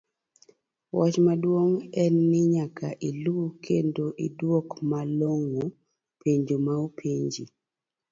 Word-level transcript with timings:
wach 0.97 1.15
maduong 1.27 1.73
en 2.03 2.15
ni 2.31 2.39
nyaka 2.53 2.87
ilu 3.09 3.37
kendo 3.65 4.05
iduok 4.27 4.67
malong'o 4.91 5.63
penjo 6.21 6.55
ma 6.65 6.73
openji. 6.85 7.43